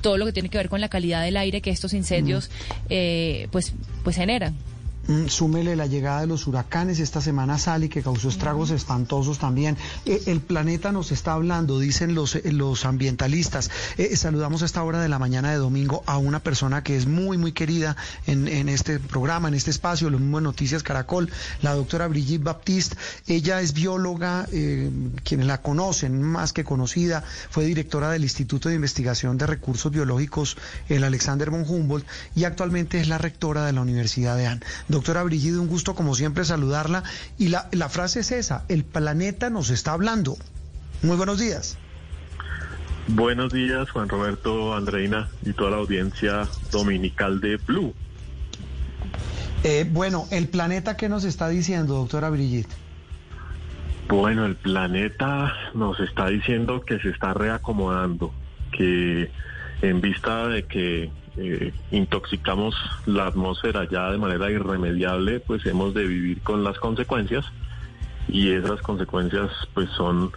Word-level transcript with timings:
Todo 0.00 0.18
lo 0.18 0.26
que 0.26 0.32
tiene 0.32 0.48
que 0.48 0.58
ver 0.58 0.68
con 0.68 0.80
la 0.80 0.88
calidad 0.88 1.22
del 1.22 1.36
aire 1.36 1.60
que 1.60 1.70
estos 1.70 1.94
incendios 1.94 2.50
eh, 2.88 3.46
pues, 3.52 3.72
pues 4.02 4.16
generan. 4.16 4.56
Mm, 5.06 5.26
súmele 5.26 5.76
la 5.76 5.86
llegada 5.86 6.22
de 6.22 6.26
los 6.26 6.46
huracanes 6.46 6.98
esta 6.98 7.20
semana 7.20 7.58
Sally 7.58 7.90
que 7.90 8.02
causó 8.02 8.30
estragos 8.30 8.70
espantosos 8.70 9.38
también. 9.38 9.76
Eh, 10.06 10.22
el 10.26 10.40
planeta 10.40 10.92
nos 10.92 11.12
está 11.12 11.34
hablando, 11.34 11.78
dicen 11.78 12.14
los, 12.14 12.36
eh, 12.36 12.52
los 12.52 12.86
ambientalistas. 12.86 13.70
Eh, 13.98 14.16
saludamos 14.16 14.62
a 14.62 14.64
esta 14.64 14.82
hora 14.82 15.02
de 15.02 15.10
la 15.10 15.18
mañana 15.18 15.50
de 15.50 15.58
domingo 15.58 16.02
a 16.06 16.16
una 16.16 16.40
persona 16.40 16.82
que 16.82 16.96
es 16.96 17.06
muy, 17.06 17.36
muy 17.36 17.52
querida 17.52 17.96
en, 18.26 18.48
en 18.48 18.70
este 18.70 18.98
programa, 18.98 19.48
en 19.48 19.54
este 19.54 19.70
espacio, 19.70 20.08
lo 20.08 20.18
mismo 20.18 20.38
en 20.38 20.44
Noticias 20.44 20.82
Caracol, 20.82 21.30
la 21.60 21.74
doctora 21.74 22.08
Brigitte 22.08 22.42
Baptiste. 22.42 22.96
Ella 23.26 23.60
es 23.60 23.74
bióloga, 23.74 24.46
quienes 25.24 25.46
la 25.46 25.60
conocen, 25.60 26.22
más 26.22 26.52
que 26.52 26.64
conocida, 26.64 27.24
fue 27.50 27.64
directora 27.64 28.10
del 28.10 28.22
Instituto 28.22 28.68
de 28.68 28.76
Investigación 28.76 29.36
de 29.36 29.46
Recursos 29.46 29.92
Biológicos, 29.92 30.56
el 30.88 31.04
Alexander 31.04 31.50
von 31.50 31.64
Humboldt, 31.68 32.06
y 32.34 32.44
actualmente 32.44 33.00
es 33.00 33.08
la 33.08 33.18
rectora 33.18 33.66
de 33.66 33.72
la 33.72 33.82
Universidad 33.82 34.36
de 34.36 34.46
Anne. 34.46 34.60
Doctora 34.94 35.24
Brigitte, 35.24 35.58
un 35.58 35.66
gusto 35.66 35.96
como 35.96 36.14
siempre 36.14 36.44
saludarla. 36.44 37.02
Y 37.36 37.48
la, 37.48 37.68
la 37.72 37.88
frase 37.88 38.20
es 38.20 38.30
esa, 38.30 38.64
el 38.68 38.84
planeta 38.84 39.50
nos 39.50 39.70
está 39.70 39.90
hablando. 39.92 40.36
Muy 41.02 41.16
buenos 41.16 41.40
días. 41.40 41.76
Buenos 43.08 43.52
días, 43.52 43.90
Juan 43.90 44.08
Roberto, 44.08 44.72
Andreina 44.74 45.28
y 45.42 45.52
toda 45.52 45.72
la 45.72 45.76
audiencia 45.78 46.48
dominical 46.70 47.40
de 47.40 47.56
Blue. 47.56 47.92
Eh, 49.64 49.84
bueno, 49.90 50.28
el 50.30 50.46
planeta, 50.46 50.96
¿qué 50.96 51.08
nos 51.08 51.24
está 51.24 51.48
diciendo, 51.48 51.94
doctora 51.94 52.30
Brigitte? 52.30 52.72
Bueno, 54.08 54.46
el 54.46 54.54
planeta 54.54 55.52
nos 55.74 55.98
está 55.98 56.28
diciendo 56.28 56.82
que 56.82 57.00
se 57.00 57.08
está 57.08 57.34
reacomodando, 57.34 58.32
que 58.70 59.28
en 59.88 60.00
vista 60.00 60.48
de 60.48 60.64
que 60.64 61.10
eh, 61.36 61.72
intoxicamos 61.90 62.74
la 63.06 63.26
atmósfera 63.26 63.86
ya 63.90 64.10
de 64.10 64.18
manera 64.18 64.50
irremediable, 64.50 65.40
pues 65.40 65.66
hemos 65.66 65.92
de 65.92 66.06
vivir 66.06 66.40
con 66.40 66.64
las 66.64 66.78
consecuencias 66.78 67.44
y 68.28 68.50
esas 68.52 68.80
consecuencias 68.80 69.50
pues 69.74 69.90
son 69.90 70.32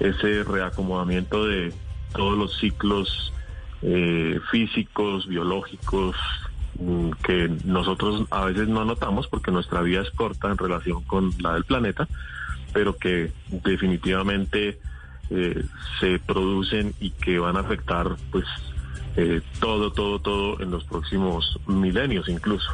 ese 0.00 0.44
reacomodamiento 0.44 1.46
de 1.46 1.72
todos 2.12 2.36
los 2.36 2.58
ciclos 2.58 3.32
eh, 3.82 4.38
físicos, 4.50 5.26
biológicos, 5.26 6.16
mm, 6.78 7.10
que 7.22 7.50
nosotros 7.64 8.26
a 8.30 8.44
veces 8.44 8.68
no 8.68 8.84
notamos 8.84 9.28
porque 9.28 9.50
nuestra 9.50 9.80
vida 9.80 10.02
es 10.02 10.10
corta 10.10 10.50
en 10.50 10.58
relación 10.58 11.02
con 11.04 11.30
la 11.40 11.54
del 11.54 11.64
planeta, 11.64 12.06
pero 12.74 12.96
que 12.96 13.32
definitivamente 13.48 14.78
eh, 15.30 15.64
se 16.00 16.18
producen 16.18 16.92
y 17.00 17.10
que 17.10 17.38
van 17.38 17.56
a 17.56 17.60
afectar 17.60 18.16
pues 18.30 18.44
eh, 19.16 19.40
todo, 19.58 19.92
todo, 19.92 20.18
todo 20.20 20.60
en 20.60 20.70
los 20.70 20.84
próximos 20.84 21.58
milenios 21.66 22.28
incluso. 22.28 22.70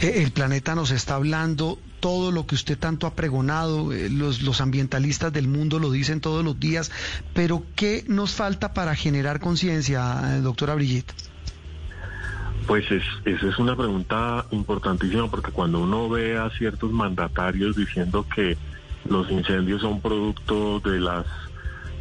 Eh, 0.00 0.22
el 0.22 0.32
planeta 0.32 0.74
nos 0.74 0.90
está 0.90 1.14
hablando, 1.16 1.78
todo 2.00 2.32
lo 2.32 2.46
que 2.46 2.54
usted 2.54 2.78
tanto 2.78 3.06
ha 3.06 3.14
pregonado, 3.14 3.92
eh, 3.92 4.08
los, 4.10 4.42
los 4.42 4.60
ambientalistas 4.60 5.32
del 5.32 5.46
mundo 5.46 5.78
lo 5.78 5.90
dicen 5.90 6.20
todos 6.20 6.44
los 6.44 6.58
días, 6.58 6.90
pero 7.34 7.62
¿qué 7.76 8.04
nos 8.08 8.32
falta 8.32 8.72
para 8.72 8.94
generar 8.94 9.40
conciencia, 9.40 10.40
doctora 10.42 10.74
Brigitte? 10.74 11.12
Pues 12.66 12.90
es, 12.90 13.02
esa 13.24 13.48
es 13.48 13.58
una 13.58 13.76
pregunta 13.76 14.46
importantísima 14.50 15.28
porque 15.28 15.50
cuando 15.50 15.80
uno 15.80 16.08
ve 16.08 16.38
a 16.38 16.50
ciertos 16.50 16.92
mandatarios 16.92 17.76
diciendo 17.76 18.24
que 18.34 18.56
los 19.08 19.30
incendios 19.30 19.80
son 19.80 20.00
producto 20.00 20.80
de 20.80 21.00
las 21.00 21.26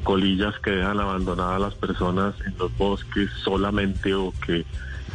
colillas 0.09 0.57
que 0.61 0.71
dejan 0.71 0.99
abandonadas 0.99 1.61
las 1.61 1.75
personas 1.75 2.33
en 2.43 2.57
los 2.57 2.75
bosques 2.75 3.29
solamente 3.43 4.15
o 4.15 4.33
que, 4.43 4.65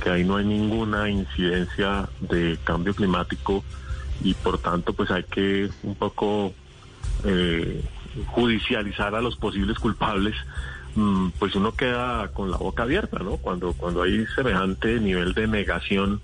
ahí 0.08 0.22
no 0.22 0.36
hay 0.36 0.44
ninguna 0.44 1.10
incidencia 1.10 2.08
de 2.20 2.56
cambio 2.62 2.94
climático 2.94 3.64
y 4.22 4.34
por 4.34 4.58
tanto 4.58 4.92
pues 4.92 5.10
hay 5.10 5.24
que 5.24 5.68
un 5.82 5.96
poco 5.96 6.52
eh, 7.24 7.82
judicializar 8.26 9.16
a 9.16 9.20
los 9.20 9.34
posibles 9.34 9.80
culpables 9.80 10.36
mm, 10.94 11.30
pues 11.40 11.56
uno 11.56 11.72
queda 11.72 12.28
con 12.28 12.52
la 12.52 12.58
boca 12.58 12.84
abierta 12.84 13.18
no 13.18 13.38
cuando 13.38 13.72
cuando 13.72 14.00
hay 14.02 14.24
semejante 14.36 15.00
nivel 15.00 15.34
de 15.34 15.48
negación 15.48 16.20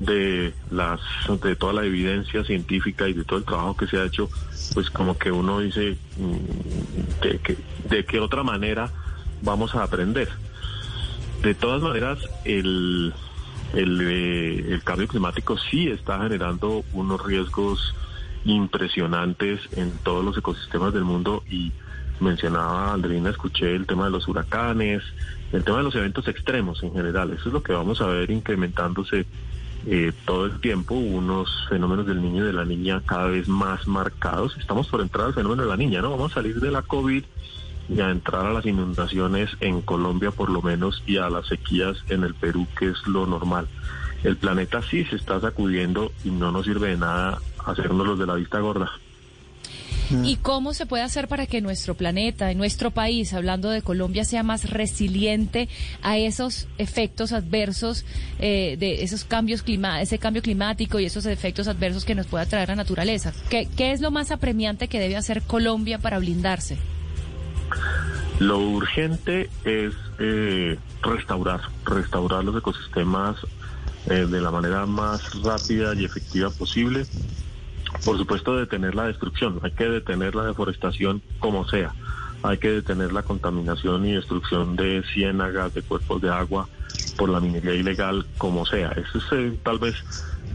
de 0.00 0.52
las 0.70 1.00
de 1.42 1.56
toda 1.56 1.72
la 1.72 1.84
evidencia 1.84 2.44
científica 2.44 3.08
y 3.08 3.12
de 3.12 3.24
todo 3.24 3.38
el 3.38 3.44
trabajo 3.44 3.76
que 3.76 3.86
se 3.86 3.98
ha 3.98 4.04
hecho 4.04 4.28
pues 4.74 4.90
como 4.90 5.16
que 5.16 5.30
uno 5.30 5.60
dice 5.60 5.96
mm, 6.16 7.22
de, 7.22 7.38
que, 7.38 7.56
de 7.88 8.04
qué 8.04 8.18
otra 8.18 8.42
manera 8.42 8.90
vamos 9.42 9.74
a 9.74 9.84
aprender 9.84 10.28
de 11.42 11.54
todas 11.54 11.80
maneras 11.80 12.18
el 12.44 13.14
el, 13.72 14.00
eh, 14.02 14.72
el 14.72 14.82
cambio 14.82 15.08
climático 15.08 15.56
sí 15.58 15.88
está 15.88 16.20
generando 16.22 16.84
unos 16.92 17.24
riesgos 17.24 17.94
impresionantes 18.44 19.60
en 19.76 19.90
todos 20.02 20.24
los 20.24 20.36
ecosistemas 20.36 20.92
del 20.92 21.04
mundo 21.04 21.42
y 21.50 21.72
mencionaba 22.20 22.92
Andrina, 22.92 23.30
escuché 23.30 23.74
el 23.74 23.86
tema 23.86 24.04
de 24.04 24.10
los 24.10 24.28
huracanes, 24.28 25.02
el 25.52 25.64
tema 25.64 25.78
de 25.78 25.84
los 25.84 25.94
eventos 25.94 26.28
extremos 26.28 26.82
en 26.82 26.92
general. 26.92 27.32
Eso 27.32 27.48
es 27.48 27.52
lo 27.52 27.62
que 27.62 27.72
vamos 27.72 28.00
a 28.00 28.06
ver 28.06 28.30
incrementándose 28.30 29.26
eh, 29.86 30.12
todo 30.24 30.46
el 30.46 30.60
tiempo 30.60 30.94
unos 30.94 31.50
fenómenos 31.68 32.06
del 32.06 32.22
niño 32.22 32.44
y 32.44 32.46
de 32.46 32.52
la 32.52 32.64
niña 32.64 33.02
cada 33.04 33.26
vez 33.26 33.48
más 33.48 33.86
marcados. 33.86 34.56
Estamos 34.58 34.88
por 34.88 35.00
entrar 35.00 35.26
al 35.26 35.34
fenómeno 35.34 35.62
de 35.62 35.68
la 35.68 35.76
niña, 35.76 36.00
¿no? 36.00 36.10
Vamos 36.10 36.32
a 36.32 36.36
salir 36.36 36.60
de 36.60 36.70
la 36.70 36.82
COVID 36.82 37.24
y 37.88 38.00
a 38.00 38.10
entrar 38.10 38.46
a 38.46 38.52
las 38.52 38.64
inundaciones 38.64 39.50
en 39.60 39.82
Colombia 39.82 40.30
por 40.30 40.48
lo 40.48 40.62
menos 40.62 41.02
y 41.06 41.18
a 41.18 41.28
las 41.28 41.46
sequías 41.46 41.98
en 42.08 42.24
el 42.24 42.34
Perú, 42.34 42.66
que 42.78 42.88
es 42.88 43.06
lo 43.06 43.26
normal. 43.26 43.68
El 44.22 44.36
planeta 44.36 44.80
sí 44.80 45.04
se 45.04 45.16
está 45.16 45.38
sacudiendo 45.40 46.12
y 46.24 46.30
no 46.30 46.50
nos 46.50 46.64
sirve 46.64 46.88
de 46.88 46.96
nada 46.96 47.38
hacernos 47.66 48.06
los 48.06 48.18
de 48.18 48.26
la 48.26 48.34
vista 48.34 48.60
gorda. 48.60 48.90
¿Y 50.22 50.36
cómo 50.36 50.74
se 50.74 50.86
puede 50.86 51.02
hacer 51.02 51.28
para 51.28 51.46
que 51.46 51.60
nuestro 51.60 51.94
planeta, 51.94 52.52
nuestro 52.54 52.90
país, 52.90 53.32
hablando 53.32 53.70
de 53.70 53.82
Colombia, 53.82 54.24
sea 54.24 54.42
más 54.42 54.70
resiliente 54.70 55.68
a 56.02 56.18
esos 56.18 56.68
efectos 56.78 57.32
adversos 57.32 58.04
eh, 58.38 58.76
de 58.78 59.02
esos 59.02 59.24
cambios 59.24 59.62
clima 59.62 60.00
ese 60.00 60.18
cambio 60.18 60.42
climático 60.42 61.00
y 61.00 61.06
esos 61.06 61.26
efectos 61.26 61.68
adversos 61.68 62.04
que 62.04 62.14
nos 62.14 62.26
pueda 62.26 62.46
traer 62.46 62.68
la 62.68 62.76
naturaleza? 62.76 63.32
¿Qué, 63.48 63.68
es 63.76 64.00
lo 64.00 64.10
más 64.10 64.30
apremiante 64.30 64.88
que 64.88 65.00
debe 65.00 65.16
hacer 65.16 65.42
Colombia 65.42 65.98
para 65.98 66.18
blindarse? 66.18 66.78
Lo 68.38 68.58
urgente 68.58 69.48
es 69.64 69.94
eh, 70.18 70.76
restaurar, 71.02 71.60
restaurar 71.84 72.44
los 72.44 72.56
ecosistemas 72.56 73.36
eh, 74.06 74.26
de 74.26 74.40
la 74.40 74.50
manera 74.50 74.86
más 74.86 75.42
rápida 75.42 75.94
y 75.94 76.04
efectiva 76.04 76.50
posible 76.50 77.06
por 78.04 78.18
supuesto, 78.18 78.56
detener 78.56 78.94
la 78.94 79.06
destrucción. 79.06 79.60
Hay 79.62 79.72
que 79.72 79.84
detener 79.84 80.34
la 80.34 80.44
deforestación 80.44 81.22
como 81.38 81.66
sea. 81.68 81.92
Hay 82.42 82.58
que 82.58 82.70
detener 82.70 83.12
la 83.12 83.22
contaminación 83.22 84.04
y 84.04 84.12
destrucción 84.12 84.76
de 84.76 85.02
ciénagas, 85.14 85.72
de 85.72 85.82
cuerpos 85.82 86.20
de 86.20 86.30
agua 86.30 86.68
por 87.16 87.28
la 87.28 87.40
minería 87.40 87.74
ilegal 87.74 88.26
como 88.38 88.66
sea. 88.66 88.90
Eso 88.92 89.18
es 89.18 89.24
eh, 89.32 89.58
tal 89.62 89.78
vez, 89.78 89.94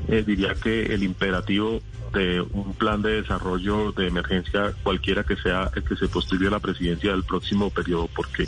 eh, 0.10 0.24
diría 0.26 0.56
que 0.56 0.94
el 0.94 1.04
imperativo 1.04 1.82
de 2.14 2.42
un 2.42 2.74
plan 2.74 3.02
de 3.02 3.22
desarrollo 3.22 3.92
de 3.92 4.08
emergencia, 4.08 4.74
cualquiera 4.82 5.24
que 5.24 5.36
sea 5.36 5.70
el 5.76 5.84
que 5.84 5.96
se 5.96 6.08
postule 6.08 6.48
a 6.48 6.52
la 6.52 6.60
presidencia 6.60 7.12
del 7.12 7.24
próximo 7.24 7.70
periodo, 7.70 8.10
porque, 8.16 8.48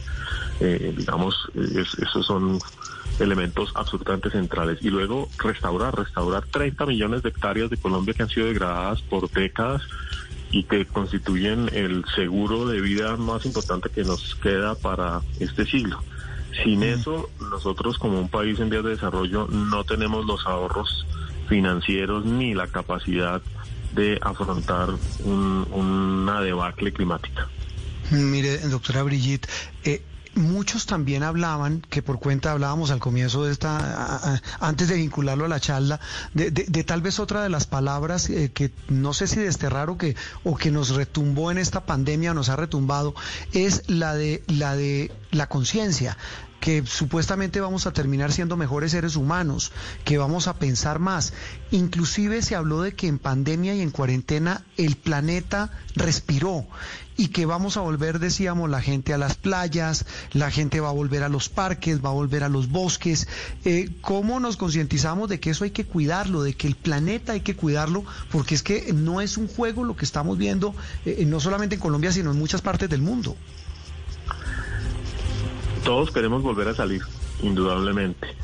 eh, 0.60 0.94
digamos, 0.98 1.36
esos 1.54 2.26
son 2.26 2.60
elementos 3.20 3.72
absolutamente 3.76 4.32
centrales. 4.32 4.80
Y 4.82 4.90
luego 4.90 5.30
restaurar, 5.38 5.96
restaurar 5.96 6.46
30 6.48 6.86
millones 6.88 7.22
de 7.22 7.30
hectáreas 7.30 7.70
de 7.70 7.78
Colombia 7.78 8.16
que 8.16 8.24
han 8.24 8.30
sido 8.30 8.48
degradadas 8.48 9.02
por 9.04 9.30
décadas 9.30 9.84
y 10.50 10.64
que 10.64 10.86
constituyen 10.86 11.70
el 11.74 12.04
seguro 12.16 12.68
de 12.68 12.82
vida 12.82 13.16
más 13.18 13.46
importante 13.46 13.90
que 13.90 14.04
nos 14.04 14.36
queda 14.36 14.76
para 14.76 15.22
este 15.40 15.66
siglo. 15.66 16.02
Sin 16.64 16.84
eso, 16.84 17.30
nosotros 17.50 17.98
como 17.98 18.20
un 18.20 18.28
país 18.28 18.60
en 18.60 18.70
vías 18.70 18.84
de 18.84 18.90
desarrollo 18.92 19.48
no 19.48 19.84
tenemos 19.86 20.26
los 20.26 20.46
ahorros 20.46 21.06
financieros 21.52 22.24
ni 22.24 22.54
la 22.54 22.68
capacidad 22.68 23.42
de 23.94 24.18
afrontar 24.22 24.88
una 25.26 26.40
debacle 26.40 26.94
climática. 26.94 27.50
Mire, 28.10 28.58
doctora 28.70 29.04
Brigitte, 29.04 29.50
eh, 29.84 30.02
muchos 30.34 30.86
también 30.86 31.24
hablaban, 31.24 31.82
que 31.90 32.02
por 32.02 32.20
cuenta 32.20 32.54
hablábamos 32.54 32.90
al 32.90 33.00
comienzo 33.00 33.44
de 33.44 33.52
esta, 33.52 34.40
antes 34.62 34.88
de 34.88 34.96
vincularlo 34.96 35.44
a 35.44 35.50
la 35.50 35.60
charla, 35.60 36.00
de, 36.34 36.52
tal 36.86 37.02
vez 37.02 37.20
otra 37.20 37.44
de 37.44 37.50
las 37.50 37.68
palabras 37.68 38.30
eh, 38.30 38.52
que 38.54 38.72
no 38.88 39.14
sé 39.14 39.28
si 39.28 39.42
desterrar 39.42 39.90
o 39.90 39.98
que, 39.98 40.16
o 40.46 40.56
que 40.56 40.72
nos 40.72 40.96
retumbó 40.96 41.52
en 41.52 41.58
esta 41.58 41.86
pandemia, 41.86 42.34
nos 42.34 42.48
ha 42.48 42.56
retumbado, 42.56 43.14
es 43.52 43.84
la 43.90 44.16
de 44.16 44.42
la 44.48 44.78
de 44.78 45.12
la 45.32 45.48
conciencia 45.48 46.18
que 46.62 46.86
supuestamente 46.86 47.60
vamos 47.60 47.88
a 47.88 47.92
terminar 47.92 48.32
siendo 48.32 48.56
mejores 48.56 48.92
seres 48.92 49.18
humanos, 49.18 49.74
que 50.06 50.20
vamos 50.20 50.48
a 50.48 50.54
pensar 50.54 51.00
más. 51.00 51.34
Inclusive 51.72 52.42
se 52.44 52.56
habló 52.56 52.84
de 52.84 52.94
que 52.94 53.08
en 53.08 53.18
pandemia 53.18 53.76
y 53.76 53.82
en 53.82 53.90
cuarentena 53.90 54.64
el 54.78 54.96
planeta 54.96 55.72
respiró 55.96 56.68
y 57.18 57.28
que 57.28 57.46
vamos 57.46 57.78
a 57.78 57.82
volver, 57.82 58.20
decíamos, 58.20 58.70
la 58.70 58.82
gente 58.82 59.14
a 59.14 59.18
las 59.18 59.36
playas, 59.36 60.06
la 60.34 60.50
gente 60.50 60.80
va 60.80 60.90
a 60.90 60.94
volver 60.94 61.24
a 61.24 61.30
los 61.30 61.50
parques, 61.50 62.04
va 62.04 62.10
a 62.10 62.14
volver 62.14 62.44
a 62.44 62.50
los 62.50 62.70
bosques. 62.70 63.28
Eh, 63.66 63.90
¿Cómo 64.02 64.40
nos 64.40 64.56
concientizamos 64.56 65.30
de 65.30 65.40
que 65.40 65.50
eso 65.50 65.64
hay 65.64 65.72
que 65.72 65.86
cuidarlo, 65.86 66.44
de 66.44 66.54
que 66.54 66.68
el 66.68 66.76
planeta 66.76 67.34
hay 67.34 67.42
que 67.42 67.56
cuidarlo? 67.56 68.06
Porque 68.32 68.56
es 68.56 68.64
que 68.64 68.94
no 68.94 69.20
es 69.20 69.38
un 69.38 69.48
juego 69.48 69.84
lo 69.84 69.96
que 69.96 70.06
estamos 70.06 70.38
viendo, 70.38 70.74
eh, 71.06 71.26
no 71.28 71.40
solamente 71.40 71.76
en 71.76 71.82
Colombia, 71.82 72.12
sino 72.12 72.32
en 72.32 72.38
muchas 72.38 72.62
partes 72.62 72.90
del 72.90 73.02
mundo. 73.02 73.36
Todos 75.84 76.12
queremos 76.12 76.44
volver 76.44 76.68
a 76.68 76.76
salir, 76.76 77.02
indudablemente. 77.42 78.36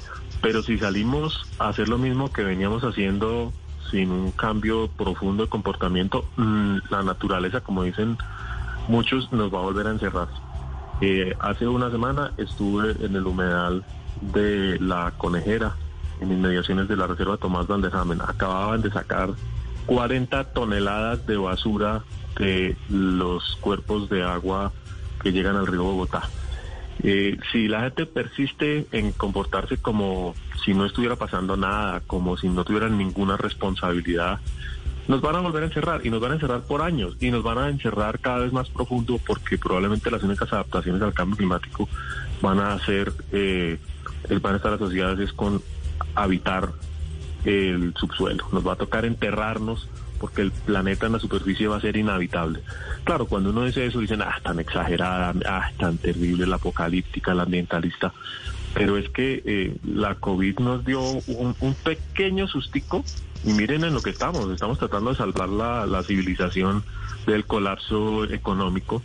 Pero 0.41 0.63
si 0.63 0.77
salimos 0.77 1.45
a 1.59 1.69
hacer 1.69 1.87
lo 1.87 1.97
mismo 1.97 2.31
que 2.31 2.43
veníamos 2.43 2.83
haciendo 2.83 3.53
sin 3.91 4.11
un 4.11 4.31
cambio 4.31 4.87
profundo 4.87 5.43
de 5.43 5.49
comportamiento, 5.49 6.25
mm, 6.35 6.77
la 6.89 7.03
naturaleza, 7.03 7.61
como 7.61 7.83
dicen 7.83 8.17
muchos, 8.87 9.31
nos 9.31 9.53
va 9.53 9.59
a 9.59 9.63
volver 9.63 9.87
a 9.87 9.91
encerrar. 9.91 10.27
Eh, 10.99 11.35
hace 11.39 11.67
una 11.67 11.91
semana 11.91 12.31
estuve 12.37 12.95
en 13.05 13.15
el 13.15 13.25
humedal 13.25 13.85
de 14.21 14.79
la 14.79 15.13
conejera, 15.17 15.75
en 16.19 16.31
inmediaciones 16.31 16.87
de 16.87 16.97
la 16.97 17.05
reserva 17.05 17.37
Tomás 17.37 17.67
Hamen. 17.69 18.21
Acababan 18.21 18.81
de 18.81 18.89
sacar 18.89 19.29
40 19.85 20.43
toneladas 20.53 21.25
de 21.27 21.37
basura 21.37 22.03
de 22.37 22.75
los 22.89 23.57
cuerpos 23.61 24.09
de 24.09 24.23
agua 24.23 24.71
que 25.21 25.31
llegan 25.31 25.55
al 25.55 25.67
río 25.67 25.83
Bogotá. 25.83 26.29
Eh, 27.03 27.37
si 27.51 27.67
la 27.67 27.81
gente 27.81 28.05
persiste 28.05 28.87
en 28.91 29.11
comportarse 29.11 29.77
como 29.77 30.33
si 30.63 30.73
no 30.73 30.85
estuviera 30.85 31.15
pasando 31.15 31.55
nada, 31.55 32.01
como 32.07 32.37
si 32.37 32.49
no 32.49 32.63
tuvieran 32.63 32.97
ninguna 32.97 33.37
responsabilidad, 33.37 34.39
nos 35.07 35.21
van 35.21 35.35
a 35.35 35.39
volver 35.39 35.63
a 35.63 35.67
encerrar 35.67 36.05
y 36.05 36.09
nos 36.09 36.19
van 36.19 36.31
a 36.31 36.35
encerrar 36.35 36.61
por 36.61 36.81
años 36.81 37.15
y 37.19 37.31
nos 37.31 37.43
van 37.43 37.57
a 37.57 37.69
encerrar 37.69 38.19
cada 38.19 38.39
vez 38.39 38.51
más 38.51 38.69
profundo 38.69 39.19
porque 39.25 39.57
probablemente 39.57 40.11
las 40.11 40.23
únicas 40.23 40.51
adaptaciones 40.51 41.01
al 41.01 41.13
cambio 41.13 41.37
climático 41.37 41.87
van 42.41 42.59
a 42.59 42.77
ser, 42.85 43.13
eh, 43.31 43.77
van 44.41 44.53
a 44.53 44.57
estar 44.57 44.73
asociadas 44.73 45.19
es 45.19 45.31
con 45.31 45.61
habitar 46.15 46.71
el 47.45 47.93
subsuelo. 47.95 48.45
Nos 48.51 48.67
va 48.67 48.73
a 48.73 48.75
tocar 48.75 49.05
enterrarnos 49.05 49.87
porque 50.19 50.41
el 50.41 50.51
planeta 50.51 51.05
en 51.05 51.13
la 51.13 51.19
superficie 51.19 51.67
va 51.67 51.77
a 51.77 51.81
ser 51.81 51.97
inhabitable. 51.97 52.61
Claro, 53.03 53.25
cuando 53.25 53.51
uno 53.51 53.65
dice 53.65 53.85
eso, 53.85 53.99
dicen, 53.99 54.21
ah, 54.21 54.39
tan 54.43 54.59
exagerada, 54.59 55.33
ah, 55.45 55.71
tan 55.77 55.97
terrible, 55.97 56.45
la 56.45 56.57
apocalíptica, 56.57 57.33
la 57.33 57.43
ambientalista. 57.43 58.13
Pero 58.73 58.97
es 58.97 59.09
que 59.09 59.41
eh, 59.45 59.77
la 59.85 60.15
COVID 60.15 60.59
nos 60.59 60.85
dio 60.85 61.01
un, 61.01 61.75
pequeño 61.83 62.47
sustico 62.47 63.03
y 63.43 63.53
miren 63.53 63.83
en 63.83 63.93
lo 63.93 64.01
que 64.01 64.11
estamos. 64.11 64.51
Estamos 64.51 64.77
tratando 64.77 65.11
de 65.11 65.15
salvar 65.15 65.49
la, 65.49 66.03
civilización 66.03 66.83
del 67.25 67.45
colapso 67.45 68.25
económico. 68.25 69.01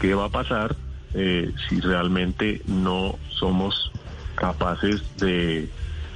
¿Qué 0.00 0.14
va 0.14 0.26
a 0.26 0.28
pasar 0.30 0.76
eh, 1.14 1.52
si 1.68 1.80
realmente 1.80 2.60
no 2.66 3.18
somos 3.30 3.92
capaces 4.34 5.02
de 5.16 5.70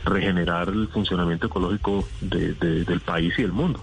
regenerar 0.05 0.69
el 0.69 0.89
funcionamiento 0.89 1.47
ecológico 1.47 2.06
del 2.21 3.00
país 3.05 3.33
y 3.39 3.43
del 3.43 3.53
mundo? 3.53 3.83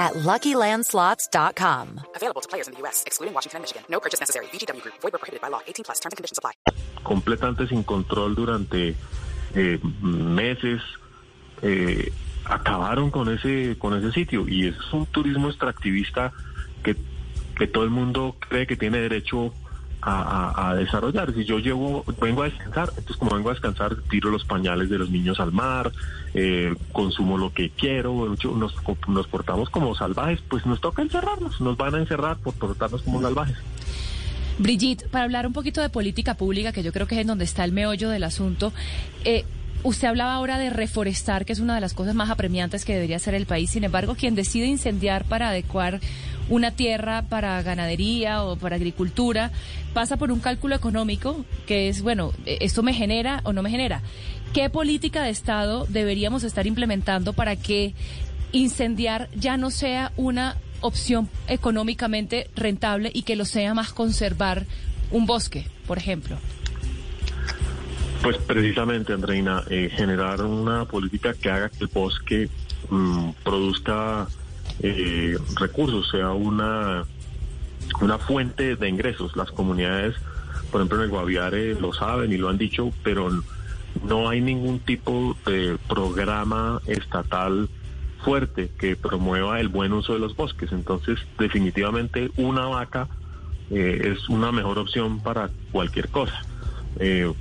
at 0.00 0.12
LuckyLandSlots.com. 0.28 1.86
Available 2.16 2.40
to 2.40 2.48
players 2.48 2.66
in 2.68 2.74
the 2.74 2.80
U.S., 2.80 3.04
excluding 3.06 3.34
Washington 3.34 3.58
and 3.58 3.62
Michigan. 3.64 3.82
No 3.88 4.00
purchase 4.00 4.20
necessary. 4.24 4.46
VGW 4.52 4.82
Group. 4.82 4.96
Void 5.02 5.12
prohibited 5.12 5.40
by 5.44 5.48
law. 5.48 5.60
18 5.68 5.84
plus. 5.84 6.00
Terms 6.00 6.12
and 6.12 6.18
conditions 6.18 6.38
apply. 6.38 6.52
Completamente 7.04 7.68
sin 7.68 7.84
control 7.84 8.34
durante 8.34 8.96
eh, 9.54 9.78
meses. 10.02 10.80
Eh, 11.62 12.10
acabaron 12.44 13.10
con 13.10 13.28
ese 13.28 13.76
con 13.78 13.92
ese 13.94 14.12
sitio 14.12 14.48
y 14.48 14.68
es 14.68 14.92
un 14.92 15.04
turismo 15.06 15.48
extractivista 15.48 16.32
que, 16.82 16.96
que 17.56 17.66
todo 17.66 17.84
el 17.84 17.90
mundo 17.90 18.34
cree 18.38 18.66
que 18.66 18.76
tiene 18.76 18.98
derecho 18.98 19.52
a, 20.02 20.74
desarrollar. 20.76 21.32
Si 21.34 21.44
yo 21.44 21.58
llevo, 21.58 22.04
vengo 22.20 22.42
a 22.42 22.44
descansar, 22.46 22.88
entonces 22.90 23.16
como 23.16 23.34
vengo 23.34 23.50
a 23.50 23.52
descansar, 23.52 23.96
tiro 24.08 24.30
los 24.30 24.44
pañales 24.44 24.88
de 24.88 24.98
los 24.98 25.10
niños 25.10 25.40
al 25.40 25.52
mar, 25.52 25.92
eh, 26.34 26.74
consumo 26.92 27.38
lo 27.38 27.52
que 27.52 27.70
quiero, 27.70 28.36
nos, 28.52 28.74
nos 29.08 29.26
portamos 29.28 29.70
como 29.70 29.94
salvajes, 29.94 30.40
pues 30.48 30.66
nos 30.66 30.80
toca 30.80 31.02
encerrarnos, 31.02 31.60
nos 31.60 31.76
van 31.76 31.94
a 31.94 31.98
encerrar 31.98 32.36
por 32.38 32.54
portarnos 32.54 33.02
como 33.02 33.20
salvajes. 33.20 33.56
Brigitte, 34.58 35.08
para 35.08 35.24
hablar 35.24 35.46
un 35.46 35.52
poquito 35.52 35.80
de 35.80 35.88
política 35.88 36.34
pública, 36.34 36.72
que 36.72 36.82
yo 36.82 36.92
creo 36.92 37.06
que 37.06 37.14
es 37.14 37.22
en 37.22 37.28
donde 37.28 37.44
está 37.44 37.64
el 37.64 37.72
meollo 37.72 38.10
del 38.10 38.24
asunto, 38.24 38.72
eh, 39.24 39.44
Usted 39.82 40.08
hablaba 40.08 40.34
ahora 40.34 40.58
de 40.58 40.68
reforestar, 40.68 41.46
que 41.46 41.54
es 41.54 41.58
una 41.58 41.74
de 41.74 41.80
las 41.80 41.94
cosas 41.94 42.14
más 42.14 42.28
apremiantes 42.28 42.84
que 42.84 42.92
debería 42.92 43.16
hacer 43.16 43.34
el 43.34 43.46
país. 43.46 43.70
Sin 43.70 43.82
embargo, 43.82 44.14
quien 44.14 44.34
decide 44.34 44.66
incendiar 44.66 45.24
para 45.24 45.48
adecuar 45.48 46.00
una 46.50 46.72
tierra 46.72 47.22
para 47.22 47.62
ganadería 47.62 48.42
o 48.42 48.56
para 48.56 48.76
agricultura 48.76 49.50
pasa 49.94 50.18
por 50.18 50.30
un 50.30 50.40
cálculo 50.40 50.74
económico 50.74 51.44
que 51.66 51.88
es, 51.88 52.02
bueno, 52.02 52.32
e-, 52.44 52.58
¿esto 52.60 52.82
me 52.82 52.92
genera 52.92 53.40
o 53.44 53.54
no 53.54 53.62
me 53.62 53.70
genera? 53.70 54.02
¿Qué 54.52 54.68
política 54.68 55.22
de 55.22 55.30
Estado 55.30 55.86
deberíamos 55.88 56.44
estar 56.44 56.66
implementando 56.66 57.32
para 57.32 57.56
que 57.56 57.94
incendiar 58.52 59.28
ya 59.34 59.56
no 59.56 59.70
sea 59.70 60.12
una 60.16 60.56
opción 60.80 61.28
económicamente 61.46 62.50
rentable 62.56 63.10
y 63.14 63.22
que 63.22 63.36
lo 63.36 63.44
sea 63.44 63.74
más 63.74 63.92
conservar 63.92 64.66
un 65.12 65.24
bosque, 65.26 65.66
por 65.86 65.98
ejemplo? 65.98 66.36
Pues 68.22 68.36
precisamente, 68.38 69.12
Andreina, 69.12 69.62
eh, 69.70 69.88
generar 69.94 70.42
una 70.42 70.84
política 70.84 71.32
que 71.32 71.48
haga 71.48 71.68
que 71.70 71.84
el 71.84 71.86
bosque 71.86 72.50
mm, 72.90 73.30
produzca 73.42 74.28
eh, 74.82 75.36
recursos, 75.56 76.08
sea 76.10 76.30
una, 76.30 77.04
una 78.00 78.18
fuente 78.18 78.76
de 78.76 78.88
ingresos. 78.88 79.36
Las 79.36 79.50
comunidades, 79.50 80.16
por 80.70 80.80
ejemplo, 80.80 80.98
en 80.98 81.04
el 81.04 81.10
Guaviare 81.10 81.74
lo 81.80 81.92
saben 81.92 82.32
y 82.32 82.36
lo 82.36 82.48
han 82.48 82.58
dicho, 82.58 82.92
pero 83.02 83.30
no 84.04 84.28
hay 84.28 84.40
ningún 84.40 84.80
tipo 84.80 85.36
de 85.46 85.76
programa 85.88 86.80
estatal 86.86 87.68
fuerte 88.24 88.70
que 88.78 88.96
promueva 88.96 89.60
el 89.60 89.68
buen 89.68 89.92
uso 89.92 90.12
de 90.12 90.18
los 90.18 90.36
bosques. 90.36 90.72
Entonces, 90.72 91.18
definitivamente 91.38 92.30
una 92.36 92.66
vaca 92.66 93.08
eh, 93.70 94.12
es 94.14 94.28
una 94.28 94.52
mejor 94.52 94.78
opción 94.78 95.20
para 95.20 95.50
cualquier 95.72 96.08
cosa 96.08 96.42
eh, 96.98 97.32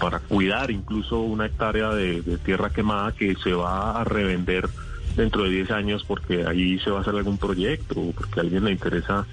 para 0.00 0.20
cuidar 0.20 0.70
incluso 0.70 1.20
una 1.20 1.46
hectárea 1.46 1.90
de, 1.90 2.22
tierra 2.44 2.70
quemada 2.70 3.12
que 3.12 3.34
se 3.42 3.52
va 3.52 4.00
a 4.00 4.04
revender 4.04 4.68
dentro 5.16 5.44
de 5.44 5.50
10 5.50 5.70
años 5.70 6.04
porque 6.04 6.46
ahí 6.46 6.78
se 6.80 6.90
va 6.90 6.98
a 6.98 7.00
hacer 7.02 7.14
algún 7.14 7.38
proyecto 7.38 8.00
o 8.00 8.12
porque 8.12 8.40
a 8.40 8.42
alguien 8.42 8.64
le 8.64 8.72
interesa 8.72 9.26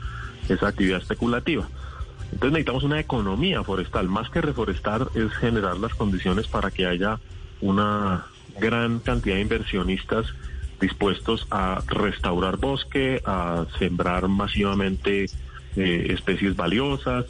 esa 0.48 0.67
actividad 0.67 1.01
especulativa. 1.01 1.67
Entonces 2.31 2.51
necesitamos 2.51 2.83
una 2.83 3.00
economía 3.00 3.63
forestal. 3.63 4.07
Más 4.07 4.29
que 4.29 4.41
reforestar 4.41 5.07
es 5.15 5.31
generar 5.33 5.77
las 5.77 5.95
condiciones 5.95 6.48
para 6.48 6.71
que 6.71 6.86
haya 6.86 7.19
una 7.62 8.25
gran 8.59 9.00
cantidad 9.00 9.36
de 9.36 9.41
inversionistas 9.41 10.27
dispuestos 10.79 11.48
a 11.51 11.81
restaurar 11.88 12.57
bosque, 12.57 13.21
a 13.25 13.65
sembrar 13.77 14.27
masivamente 14.27 15.25
eh, 15.75 16.07
especies 16.09 16.55
valiosas, 16.55 17.25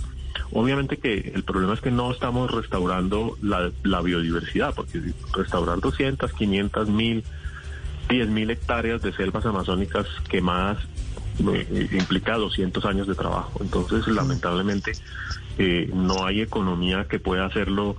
Obviamente 0.51 0.97
que 0.97 1.31
el 1.35 1.43
problema 1.43 1.73
es 1.73 1.81
que 1.81 1.91
no 1.91 2.11
estamos 2.11 2.49
restaurando 2.49 3.37
la, 3.41 4.01
biodiversidad, 4.01 4.73
porque 4.73 4.99
restaurar 5.33 5.79
200, 5.79 6.31
500, 6.33 6.89
1000, 6.89 7.23
10 8.09 8.29
mil 8.29 8.49
hectáreas 8.49 9.01
de 9.01 9.13
selvas 9.13 9.45
amazónicas 9.45 10.07
quemadas 10.29 10.77
eh, 11.53 11.89
implica 11.93 12.35
200 12.35 12.83
años 12.85 13.07
de 13.07 13.15
trabajo. 13.15 13.59
Entonces, 13.61 14.07
lamentablemente, 14.07 14.93
eh, 15.57 15.89
no 15.93 16.25
hay 16.25 16.41
economía 16.41 17.05
que 17.07 17.19
pueda 17.19 17.45
hacerlo 17.45 17.95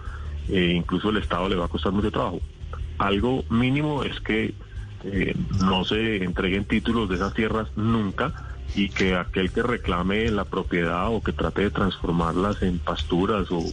eh, 0.50 0.72
incluso 0.76 1.10
el 1.10 1.18
Estado 1.18 1.48
le 1.48 1.56
va 1.56 1.66
a 1.66 1.68
costar 1.68 1.92
mucho 1.92 2.10
trabajo. 2.10 2.40
Algo 2.98 3.44
mínimo 3.50 4.02
es 4.02 4.20
que 4.20 4.54
eh, 5.04 5.34
no 5.60 5.84
se 5.84 6.24
entreguen 6.24 6.64
títulos 6.64 7.08
de 7.08 7.16
esas 7.16 7.34
tierras 7.34 7.68
nunca 7.76 8.32
y 8.74 8.88
que 8.88 9.14
aquel 9.14 9.50
que 9.50 9.62
reclame 9.62 10.30
la 10.30 10.44
propiedad 10.44 11.08
o 11.08 11.22
que 11.22 11.32
trate 11.32 11.62
de 11.62 11.70
transformarlas 11.70 12.62
en 12.62 12.78
pasturas 12.78 13.50
o 13.50 13.64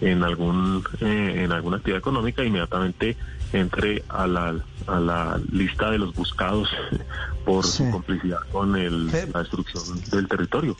en 0.00 0.22
algún 0.22 0.82
eh, 1.00 1.42
en 1.44 1.52
alguna 1.52 1.78
actividad 1.78 1.98
económica 1.98 2.44
inmediatamente 2.44 3.16
entre 3.52 4.02
a 4.08 4.26
la, 4.26 4.54
a 4.86 5.00
la 5.00 5.40
lista 5.50 5.90
de 5.90 5.98
los 5.98 6.14
buscados 6.14 6.68
por 7.44 7.64
su 7.64 7.90
complicidad 7.90 8.40
con 8.52 8.76
el, 8.76 9.06
la 9.06 9.40
destrucción 9.40 10.00
del 10.10 10.28
territorio. 10.28 10.76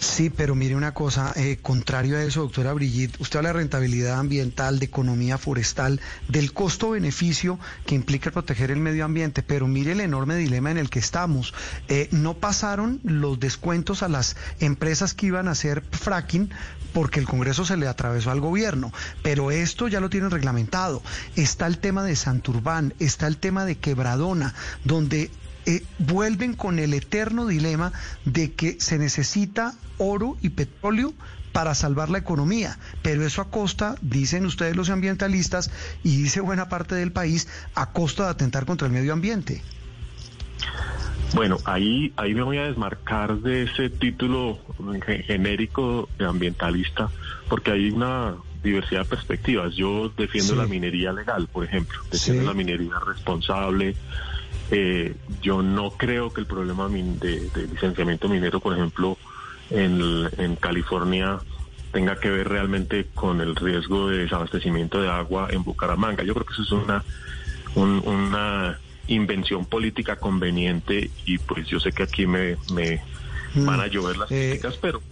Sí, 0.00 0.30
pero 0.30 0.54
mire 0.54 0.74
una 0.76 0.94
cosa, 0.94 1.34
eh, 1.36 1.58
contrario 1.60 2.16
a 2.16 2.22
eso, 2.22 2.40
doctora 2.40 2.72
Brigitte, 2.72 3.20
usted 3.20 3.36
habla 3.36 3.50
de 3.50 3.58
rentabilidad 3.58 4.18
ambiental, 4.18 4.78
de 4.78 4.86
economía 4.86 5.36
forestal, 5.36 6.00
del 6.26 6.54
costo-beneficio 6.54 7.58
que 7.84 7.96
implica 7.96 8.30
proteger 8.30 8.70
el 8.70 8.80
medio 8.80 9.04
ambiente, 9.04 9.42
pero 9.42 9.66
mire 9.66 9.92
el 9.92 10.00
enorme 10.00 10.36
dilema 10.36 10.70
en 10.70 10.78
el 10.78 10.88
que 10.88 11.00
estamos. 11.00 11.52
Eh, 11.88 12.08
no 12.12 12.32
pasaron 12.32 13.00
los 13.04 13.38
descuentos 13.38 14.02
a 14.02 14.08
las 14.08 14.36
empresas 14.58 15.12
que 15.12 15.26
iban 15.26 15.48
a 15.48 15.50
hacer 15.50 15.84
fracking 15.90 16.48
porque 16.94 17.20
el 17.20 17.26
Congreso 17.26 17.66
se 17.66 17.76
le 17.76 17.86
atravesó 17.86 18.30
al 18.30 18.40
gobierno, 18.40 18.94
pero 19.22 19.50
esto 19.50 19.86
ya 19.86 20.00
lo 20.00 20.08
tienen 20.08 20.30
reglamentado. 20.30 21.02
Está 21.36 21.66
el 21.66 21.78
tema 21.78 22.04
de 22.04 22.16
Santurbán, 22.16 22.94
está 23.00 23.26
el 23.26 23.36
tema 23.36 23.66
de 23.66 23.76
Quebradona, 23.76 24.54
donde 24.82 25.30
eh, 25.66 25.84
vuelven 25.98 26.54
con 26.54 26.78
el 26.78 26.94
eterno 26.94 27.46
dilema 27.46 27.92
de 28.24 28.52
que 28.52 28.80
se 28.80 28.98
necesita 28.98 29.74
oro 29.98 30.36
y 30.40 30.50
petróleo 30.50 31.12
para 31.52 31.74
salvar 31.74 32.10
la 32.10 32.18
economía, 32.18 32.78
pero 33.02 33.26
eso 33.26 33.42
a 33.42 33.50
costa, 33.50 33.96
dicen 34.02 34.46
ustedes 34.46 34.76
los 34.76 34.88
ambientalistas, 34.88 35.70
y 36.04 36.16
dice 36.22 36.40
buena 36.40 36.68
parte 36.68 36.94
del 36.94 37.12
país, 37.12 37.48
a 37.74 37.90
costa 37.92 38.24
de 38.24 38.30
atentar 38.30 38.66
contra 38.66 38.86
el 38.86 38.92
medio 38.92 39.12
ambiente. 39.12 39.62
Bueno, 41.34 41.58
ahí, 41.64 42.12
ahí 42.16 42.34
me 42.34 42.42
voy 42.42 42.58
a 42.58 42.64
desmarcar 42.64 43.38
de 43.40 43.64
ese 43.64 43.88
título 43.88 44.58
genérico 45.26 46.08
de 46.18 46.26
ambientalista, 46.26 47.10
porque 47.48 47.70
hay 47.70 47.90
una 47.90 48.36
diversidad 48.62 49.02
de 49.02 49.08
perspectivas. 49.08 49.74
Yo 49.74 50.10
defiendo 50.16 50.56
la 50.56 50.66
minería 50.66 51.12
legal, 51.12 51.46
por 51.46 51.64
ejemplo, 51.64 51.98
defiendo 52.10 52.44
la 52.44 52.54
minería 52.54 52.98
responsable, 53.06 53.94
eh, 54.70 55.14
yo 55.42 55.62
no 55.62 55.90
creo 55.90 56.32
que 56.32 56.40
el 56.40 56.46
problema 56.46 56.88
de, 56.88 57.50
licenciamiento 57.72 58.28
minero, 58.28 58.60
por 58.60 58.74
ejemplo, 58.74 59.18
en, 59.70 60.56
California 60.56 61.38
tenga 61.92 62.20
que 62.20 62.30
ver 62.30 62.48
realmente 62.48 63.06
con 63.14 63.40
el 63.40 63.56
riesgo 63.56 64.08
de 64.08 64.18
desabastecimiento 64.18 65.00
de 65.00 65.08
agua 65.08 65.48
en 65.50 65.64
Bucaramanga. 65.64 66.22
Yo 66.22 66.34
creo 66.34 66.46
que 66.46 66.52
eso 66.52 66.62
es 66.62 66.72
una, 66.72 67.04
una 67.74 68.78
invención 69.08 69.64
política 69.64 70.16
conveniente 70.16 71.10
y 71.24 71.38
pues 71.38 71.66
yo 71.66 71.80
sé 71.80 71.90
que 71.90 72.04
aquí 72.04 72.26
me, 72.26 72.56
me 72.72 73.02
mm. 73.54 73.66
van 73.66 73.80
a 73.80 73.88
llover 73.88 74.18
las 74.18 74.30
eh, 74.30 74.50
críticas, 74.50 74.78
pero 74.80 75.02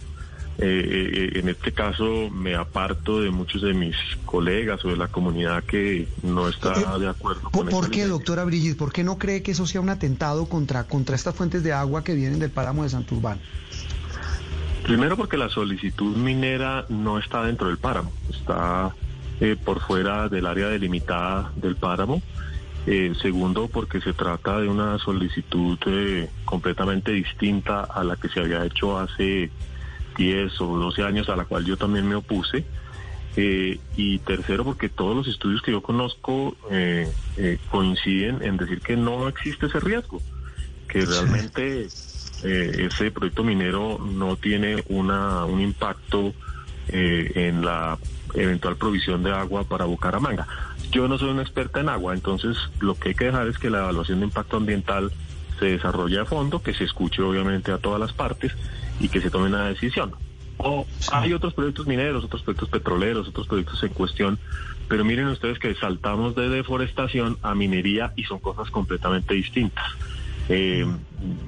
eh, 0.61 1.31
en 1.35 1.47
este 1.47 1.71
caso 1.71 2.29
me 2.29 2.53
aparto 2.55 3.21
de 3.21 3.29
muchos 3.29 3.61
de 3.61 3.73
mis 3.73 3.95
colegas 4.25 4.83
o 4.83 4.89
de 4.89 4.97
la 4.97 5.07
comunidad 5.07 5.63
que 5.63 6.05
no 6.21 6.49
está 6.49 6.73
eh, 6.73 6.99
de 6.99 7.07
acuerdo 7.07 7.49
con 7.49 7.69
¿Por 7.69 7.89
qué, 7.89 8.05
doctora 8.05 8.43
Brigitte? 8.43 8.77
¿Por 8.77 8.91
qué 8.91 9.05
no 9.05 9.17
cree 9.17 9.41
que 9.41 9.51
eso 9.51 9.65
sea 9.65 9.79
un 9.79 9.89
atentado 9.89 10.47
contra, 10.47 10.83
contra 10.83 11.15
estas 11.15 11.33
fuentes 11.33 11.63
de 11.63 11.71
agua 11.71 12.03
que 12.03 12.13
vienen 12.13 12.39
del 12.39 12.49
páramo 12.49 12.83
de 12.83 12.89
Santurbán? 12.89 13.39
Primero 14.83 15.15
porque 15.15 15.37
la 15.37 15.47
solicitud 15.47 16.17
minera 16.17 16.85
no 16.89 17.19
está 17.19 17.45
dentro 17.45 17.67
del 17.67 17.77
páramo, 17.77 18.11
está 18.29 18.93
eh, 19.39 19.55
por 19.63 19.79
fuera 19.79 20.27
del 20.27 20.45
área 20.45 20.67
delimitada 20.67 21.53
del 21.55 21.77
páramo. 21.77 22.21
segundo, 23.21 23.69
porque 23.69 24.01
se 24.01 24.11
trata 24.11 24.59
de 24.59 24.67
una 24.67 24.97
solicitud 24.97 25.77
completamente 26.43 27.11
distinta 27.13 27.81
a 27.81 28.03
la 28.03 28.17
que 28.17 28.27
se 28.27 28.41
había 28.41 28.65
hecho 28.65 28.97
hace 28.97 29.51
10 30.19 30.61
o 30.61 30.77
12 30.77 31.03
años 31.03 31.29
a 31.29 31.35
la 31.35 31.45
cual 31.45 31.65
yo 31.65 31.77
también 31.77 32.07
me 32.07 32.15
opuse. 32.15 32.65
Eh, 33.37 33.79
y 33.95 34.19
tercero, 34.19 34.65
porque 34.65 34.89
todos 34.89 35.15
los 35.15 35.27
estudios 35.27 35.61
que 35.61 35.71
yo 35.71 35.81
conozco 35.81 36.57
eh, 36.69 37.09
eh, 37.37 37.57
coinciden 37.71 38.39
en 38.41 38.57
decir 38.57 38.81
que 38.81 38.97
no 38.97 39.29
existe 39.29 39.67
ese 39.67 39.79
riesgo, 39.79 40.21
que 40.87 41.05
realmente 41.05 41.87
ese 42.41 43.11
proyecto 43.11 43.43
minero 43.43 43.97
no 43.99 44.35
tiene 44.35 44.83
una, 44.89 45.45
un 45.45 45.61
impacto 45.61 46.33
en 46.91 47.63
la 47.63 47.99
eventual 48.33 48.75
provisión 48.75 49.23
de 49.23 49.31
agua 49.31 49.63
para 49.63 49.85
Bucaramanga. 49.85 50.47
Yo 50.91 51.07
no 51.07 51.19
soy 51.19 51.29
una 51.29 51.43
experta 51.43 51.81
en 51.81 51.89
agua, 51.89 52.15
entonces 52.15 52.57
lo 52.79 52.95
que 52.95 53.09
hay 53.09 53.15
que 53.15 53.25
dejar 53.25 53.47
es 53.47 53.59
que 53.59 53.69
la 53.69 53.79
evaluación 53.79 54.19
de 54.19 54.25
impacto 54.25 54.57
ambiental 54.57 55.11
se 55.59 55.65
desarrolle 55.65 56.19
a 56.19 56.25
fondo, 56.25 56.61
que 56.61 56.73
se 56.73 56.85
escuche 56.85 57.21
obviamente 57.21 57.71
a 57.71 57.77
todas 57.77 57.99
las 57.99 58.13
partes 58.13 58.53
y 58.99 59.09
que 59.09 59.21
se 59.21 59.29
tome 59.29 59.47
una 59.47 59.67
decisión. 59.67 60.13
O 60.57 60.85
hay 61.11 61.33
otros 61.33 61.53
proyectos 61.53 61.87
mineros, 61.87 62.23
otros 62.25 62.41
proyectos 62.41 62.69
petroleros, 62.69 63.27
otros 63.27 63.47
proyectos 63.47 63.81
en 63.83 63.89
cuestión, 63.89 64.39
pero 64.87 65.05
miren 65.05 65.27
ustedes 65.27 65.59
que 65.59 65.73
saltamos 65.75 66.35
de 66.35 66.49
deforestación 66.49 67.37
a 67.41 67.55
minería 67.55 68.11
y 68.15 68.23
son 68.23 68.39
cosas 68.39 68.69
completamente 68.69 69.35
distintas. 69.35 69.85
Eh, 70.49 70.85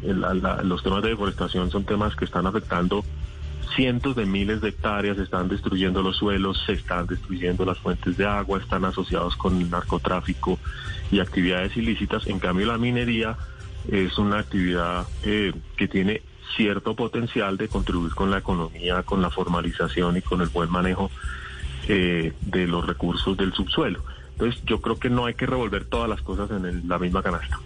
los 0.03 0.83
temas 0.83 1.01
de 1.01 1.09
deforestación 1.09 1.71
son 1.71 1.83
temas 1.83 2.15
que 2.15 2.25
están 2.25 2.45
afectando 2.45 3.03
cientos 3.75 4.15
de 4.15 4.25
miles 4.25 4.61
de 4.61 4.69
hectáreas, 4.69 5.17
están 5.17 5.47
destruyendo 5.47 6.01
los 6.01 6.17
suelos, 6.17 6.61
se 6.65 6.73
están 6.73 7.07
destruyendo 7.07 7.65
las 7.65 7.79
fuentes 7.79 8.17
de 8.17 8.25
agua, 8.25 8.59
están 8.59 8.85
asociados 8.85 9.35
con 9.35 9.59
el 9.59 9.69
narcotráfico 9.69 10.59
y 11.11 11.19
actividades 11.19 11.75
ilícitas. 11.75 12.27
En 12.27 12.39
cambio, 12.39 12.67
la 12.67 12.77
minería 12.77 13.37
es 13.89 14.17
una 14.17 14.39
actividad 14.39 15.07
eh, 15.23 15.53
que 15.77 15.87
tiene 15.87 16.21
cierto 16.55 16.95
potencial 16.95 17.57
de 17.57 17.67
contribuir 17.67 18.13
con 18.13 18.29
la 18.29 18.39
economía, 18.39 19.03
con 19.03 19.21
la 19.21 19.29
formalización 19.29 20.17
y 20.17 20.21
con 20.21 20.41
el 20.41 20.49
buen 20.49 20.69
manejo 20.69 21.09
eh, 21.87 22.33
de 22.41 22.67
los 22.67 22.85
recursos 22.85 23.37
del 23.37 23.53
subsuelo. 23.53 24.03
Entonces 24.33 24.61
yo 24.65 24.81
creo 24.81 24.97
que 24.97 25.09
no 25.09 25.25
hay 25.25 25.33
que 25.33 25.45
revolver 25.45 25.85
todas 25.85 26.09
las 26.09 26.21
cosas 26.21 26.49
en 26.51 26.87
la 26.87 26.99
misma 26.99 27.23
canasta. 27.23 27.59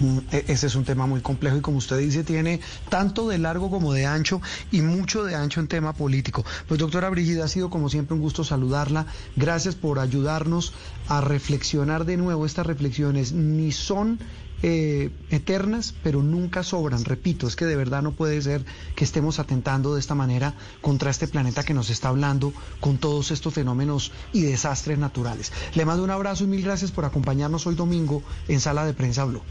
Mm, 0.00 0.18
e, 0.32 0.44
ese 0.48 0.66
es 0.66 0.74
un 0.74 0.84
tema 0.84 1.06
muy 1.06 1.20
complejo 1.20 1.58
y 1.58 1.60
como 1.60 1.78
usted 1.78 1.98
dice, 1.98 2.24
tiene 2.24 2.60
tanto 2.88 3.28
de 3.28 3.38
largo 3.38 3.70
como 3.70 3.92
de 3.92 4.06
ancho 4.06 4.40
y 4.72 4.80
mucho 4.80 5.24
de 5.24 5.34
ancho 5.34 5.60
en 5.60 5.68
tema 5.68 5.92
político. 5.92 6.44
Pues 6.66 6.80
doctora 6.80 7.10
Brigida, 7.10 7.44
ha 7.44 7.48
sido 7.48 7.70
como 7.70 7.88
siempre 7.88 8.14
un 8.14 8.20
gusto 8.20 8.44
saludarla. 8.44 9.06
Gracias 9.36 9.74
por 9.74 9.98
ayudarnos 9.98 10.72
a 11.08 11.20
reflexionar 11.20 12.06
de 12.06 12.16
nuevo. 12.16 12.46
Estas 12.46 12.66
reflexiones 12.66 13.32
ni 13.32 13.72
son 13.72 14.18
eh, 14.62 15.10
eternas, 15.30 15.94
pero 16.02 16.22
nunca 16.22 16.62
sobran. 16.62 17.04
Repito, 17.04 17.46
es 17.46 17.56
que 17.56 17.64
de 17.64 17.76
verdad 17.76 18.02
no 18.02 18.12
puede 18.12 18.40
ser 18.42 18.64
que 18.94 19.04
estemos 19.04 19.38
atentando 19.38 19.94
de 19.94 20.00
esta 20.00 20.14
manera 20.14 20.54
contra 20.80 21.10
este 21.10 21.28
planeta 21.28 21.62
que 21.62 21.74
nos 21.74 21.90
está 21.90 22.08
hablando 22.08 22.52
con 22.80 22.98
todos 22.98 23.30
estos 23.30 23.54
fenómenos 23.54 24.12
y 24.32 24.42
desastres 24.42 24.98
naturales. 24.98 25.52
Le 25.74 25.84
mando 25.84 26.04
un 26.04 26.10
abrazo 26.10 26.44
y 26.44 26.46
mil 26.46 26.62
gracias 26.62 26.90
por 26.90 27.04
acompañarnos 27.04 27.66
hoy 27.66 27.74
domingo 27.74 28.22
en 28.48 28.60
Sala 28.60 28.84
de 28.84 28.94
Prensa 28.94 29.24
Blue. 29.24 29.42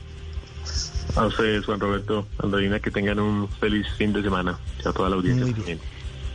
A 1.15 1.25
ustedes, 1.25 1.65
Juan 1.65 1.79
Roberto, 1.79 2.27
Andrina, 2.37 2.79
que 2.79 2.91
tengan 2.91 3.19
un 3.19 3.47
feliz 3.47 3.87
fin 3.97 4.13
de 4.13 4.21
semana. 4.21 4.59
Y 4.83 4.87
a 4.87 4.91
toda 4.91 5.09
la 5.09 5.15
audiencia. 5.15 5.45
Muy 5.45 5.53
bien. 5.53 5.79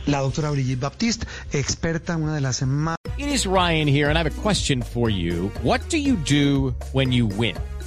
La 0.05 0.19
doctora 0.19 0.51
Brigitte 0.51 0.81
Baptiste, 0.81 1.25
experta, 1.51 2.15
una 2.17 2.35
de 2.35 2.41
las 2.41 2.61
más. 2.63 2.97
It 3.17 3.27
is 3.27 3.45
Ryan 3.45 3.87
here, 3.87 4.09
and 4.09 4.17
I 4.17 4.19
have 4.19 4.27
a 4.27 4.41
question 4.41 4.83
for 4.83 5.09
you. 5.09 5.49
What 5.63 5.89
do 5.89 5.97
you 5.97 6.17
do 6.17 6.75
when 6.91 7.11
you 7.11 7.27
win? 7.27 7.55